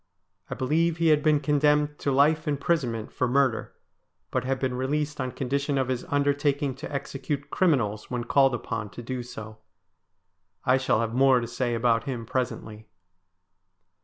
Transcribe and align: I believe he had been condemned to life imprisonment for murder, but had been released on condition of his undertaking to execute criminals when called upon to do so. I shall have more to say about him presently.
I 0.49 0.55
believe 0.55 0.97
he 0.97 1.09
had 1.09 1.21
been 1.21 1.39
condemned 1.39 1.99
to 1.99 2.11
life 2.11 2.47
imprisonment 2.47 3.11
for 3.13 3.27
murder, 3.27 3.75
but 4.31 4.43
had 4.45 4.57
been 4.57 4.73
released 4.73 5.21
on 5.21 5.29
condition 5.31 5.77
of 5.77 5.89
his 5.89 6.05
undertaking 6.05 6.73
to 6.77 6.91
execute 6.91 7.51
criminals 7.51 8.09
when 8.09 8.23
called 8.23 8.55
upon 8.55 8.89
to 8.97 9.03
do 9.03 9.21
so. 9.21 9.59
I 10.65 10.77
shall 10.77 11.01
have 11.01 11.13
more 11.13 11.39
to 11.39 11.45
say 11.45 11.75
about 11.75 12.05
him 12.05 12.25
presently. 12.25 12.87